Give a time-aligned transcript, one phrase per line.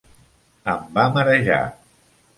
[0.73, 1.63] Em va marejar.